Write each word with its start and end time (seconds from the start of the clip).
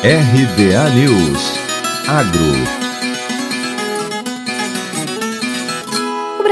RBA 0.00 0.90
News 0.94 1.58
Agro 2.06 2.88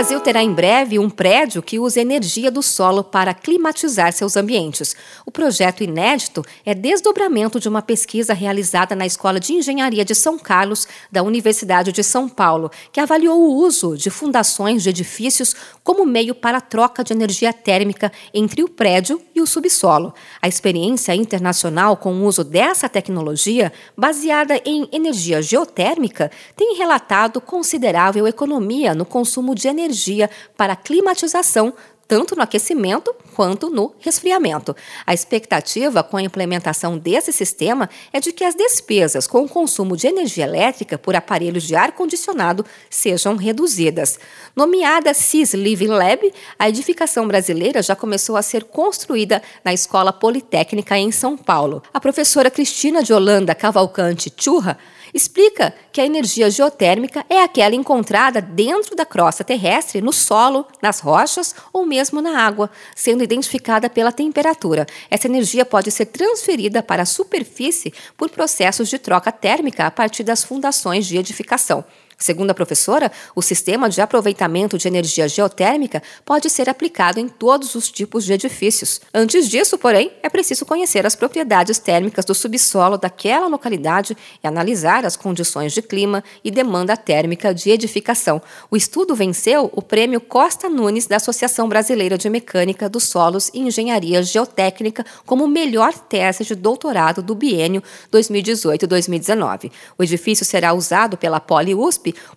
Brasil 0.00 0.20
terá 0.20 0.42
em 0.42 0.50
breve 0.50 0.98
um 0.98 1.10
prédio 1.10 1.60
que 1.60 1.78
usa 1.78 2.00
energia 2.00 2.50
do 2.50 2.62
solo 2.62 3.04
para 3.04 3.34
climatizar 3.34 4.12
seus 4.14 4.34
ambientes. 4.34 4.96
O 5.26 5.30
projeto 5.30 5.84
inédito 5.84 6.42
é 6.64 6.74
desdobramento 6.74 7.60
de 7.60 7.68
uma 7.68 7.82
pesquisa 7.82 8.32
realizada 8.32 8.96
na 8.96 9.04
Escola 9.04 9.38
de 9.38 9.52
Engenharia 9.52 10.02
de 10.02 10.14
São 10.14 10.38
Carlos, 10.38 10.88
da 11.12 11.22
Universidade 11.22 11.92
de 11.92 12.02
São 12.02 12.30
Paulo, 12.30 12.70
que 12.90 12.98
avaliou 12.98 13.42
o 13.42 13.56
uso 13.56 13.94
de 13.94 14.08
fundações 14.08 14.82
de 14.82 14.88
edifícios 14.88 15.54
como 15.84 16.06
meio 16.06 16.34
para 16.34 16.56
a 16.56 16.62
troca 16.62 17.04
de 17.04 17.12
energia 17.12 17.52
térmica 17.52 18.10
entre 18.32 18.62
o 18.62 18.68
prédio 18.70 19.20
o 19.40 19.46
subsolo. 19.46 20.14
A 20.40 20.48
experiência 20.48 21.14
internacional 21.14 21.96
com 21.96 22.14
o 22.14 22.24
uso 22.24 22.42
dessa 22.42 22.88
tecnologia, 22.88 23.72
baseada 23.96 24.60
em 24.64 24.88
energia 24.92 25.42
geotérmica, 25.42 26.30
tem 26.56 26.76
relatado 26.76 27.40
considerável 27.40 28.26
economia 28.26 28.94
no 28.94 29.04
consumo 29.04 29.54
de 29.54 29.68
energia 29.68 29.90
energia 29.90 30.30
para 30.56 30.76
climatização 30.76 31.74
tanto 32.10 32.34
no 32.34 32.42
aquecimento 32.42 33.14
quanto 33.36 33.70
no 33.70 33.94
resfriamento. 34.00 34.74
A 35.06 35.14
expectativa 35.14 36.02
com 36.02 36.16
a 36.16 36.22
implementação 36.22 36.98
desse 36.98 37.32
sistema 37.32 37.88
é 38.12 38.18
de 38.18 38.32
que 38.32 38.42
as 38.42 38.56
despesas 38.56 39.28
com 39.28 39.44
o 39.44 39.48
consumo 39.48 39.96
de 39.96 40.08
energia 40.08 40.42
elétrica 40.42 40.98
por 40.98 41.14
aparelhos 41.14 41.62
de 41.62 41.76
ar-condicionado 41.76 42.66
sejam 42.90 43.36
reduzidas. 43.36 44.18
Nomeada 44.56 45.14
CIS 45.14 45.54
Living 45.54 45.86
Lab, 45.86 46.34
a 46.58 46.68
edificação 46.68 47.28
brasileira 47.28 47.80
já 47.80 47.94
começou 47.94 48.36
a 48.36 48.42
ser 48.42 48.64
construída 48.64 49.40
na 49.64 49.72
Escola 49.72 50.12
Politécnica 50.12 50.98
em 50.98 51.12
São 51.12 51.36
Paulo. 51.36 51.80
A 51.94 52.00
professora 52.00 52.50
Cristina 52.50 53.04
de 53.04 53.12
Holanda 53.12 53.54
Cavalcante 53.54 54.34
Churra 54.36 54.76
explica 55.14 55.74
que 55.92 56.00
a 56.00 56.06
energia 56.06 56.50
geotérmica 56.50 57.24
é 57.28 57.42
aquela 57.42 57.74
encontrada 57.74 58.40
dentro 58.40 58.94
da 58.94 59.04
crosta 59.04 59.44
terrestre, 59.44 60.00
no 60.00 60.12
solo, 60.12 60.66
nas 60.80 61.00
rochas 61.00 61.54
ou 61.72 61.84
mesmo 61.84 61.99
na 62.22 62.40
água, 62.40 62.70
sendo 62.96 63.22
identificada 63.22 63.90
pela 63.90 64.12
temperatura. 64.12 64.86
Essa 65.10 65.26
energia 65.26 65.64
pode 65.66 65.90
ser 65.90 66.06
transferida 66.06 66.82
para 66.82 67.02
a 67.02 67.06
superfície 67.06 67.92
por 68.16 68.30
processos 68.30 68.88
de 68.88 68.98
troca 68.98 69.30
térmica 69.30 69.86
a 69.86 69.90
partir 69.90 70.22
das 70.22 70.42
fundações 70.42 71.06
de 71.06 71.18
edificação. 71.18 71.84
Segundo 72.20 72.50
a 72.50 72.54
professora, 72.54 73.10
o 73.34 73.40
sistema 73.40 73.88
de 73.88 74.02
aproveitamento 74.02 74.76
de 74.76 74.86
energia 74.86 75.26
geotérmica 75.26 76.02
pode 76.22 76.50
ser 76.50 76.68
aplicado 76.68 77.18
em 77.18 77.26
todos 77.26 77.74
os 77.74 77.90
tipos 77.90 78.26
de 78.26 78.34
edifícios. 78.34 79.00
Antes 79.12 79.48
disso, 79.48 79.78
porém, 79.78 80.12
é 80.22 80.28
preciso 80.28 80.66
conhecer 80.66 81.06
as 81.06 81.16
propriedades 81.16 81.78
térmicas 81.78 82.26
do 82.26 82.34
subsolo 82.34 82.98
daquela 82.98 83.48
localidade 83.48 84.14
e 84.44 84.46
analisar 84.46 85.06
as 85.06 85.16
condições 85.16 85.72
de 85.72 85.80
clima 85.80 86.22
e 86.44 86.50
demanda 86.50 86.94
térmica 86.94 87.54
de 87.54 87.70
edificação. 87.70 88.42
O 88.70 88.76
estudo 88.76 89.14
venceu 89.14 89.70
o 89.72 89.80
prêmio 89.80 90.20
Costa 90.20 90.68
Nunes 90.68 91.06
da 91.06 91.16
Associação 91.16 91.70
Brasileira 91.70 92.18
de 92.18 92.28
Mecânica 92.28 92.86
dos 92.86 93.04
Solos 93.04 93.50
e 93.54 93.60
Engenharia 93.60 94.22
Geotécnica 94.22 95.06
como 95.24 95.48
melhor 95.48 95.94
tese 95.94 96.44
de 96.44 96.54
doutorado 96.54 97.22
do 97.22 97.34
biênio 97.34 97.82
2018-2019. 98.12 99.72
O 99.96 100.02
edifício 100.02 100.44
será 100.44 100.74
usado 100.74 101.16
pela 101.16 101.40
Poli 101.40 101.74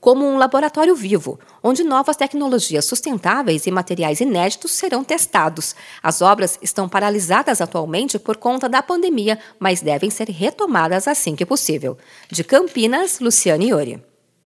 Como 0.00 0.24
um 0.24 0.36
laboratório 0.36 0.94
vivo, 0.94 1.38
onde 1.62 1.82
novas 1.82 2.16
tecnologias 2.16 2.84
sustentáveis 2.84 3.66
e 3.66 3.70
materiais 3.70 4.20
inéditos 4.20 4.72
serão 4.72 5.02
testados. 5.02 5.74
As 6.02 6.20
obras 6.22 6.58
estão 6.62 6.88
paralisadas 6.88 7.60
atualmente 7.60 8.18
por 8.18 8.36
conta 8.36 8.68
da 8.68 8.82
pandemia, 8.82 9.38
mas 9.58 9.80
devem 9.80 10.10
ser 10.10 10.28
retomadas 10.28 11.08
assim 11.08 11.34
que 11.34 11.46
possível. 11.46 11.96
De 12.30 12.44
Campinas, 12.44 13.20
Luciane 13.20 13.68
Iori. 13.68 14.11